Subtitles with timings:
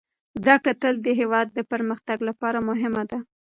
[0.45, 3.19] زده کړه تل د هېواد د پرمختګ لپاره مهمه ده.